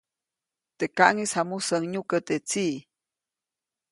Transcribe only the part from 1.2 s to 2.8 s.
jamusäʼuŋ nyukä teʼ tsiʼ.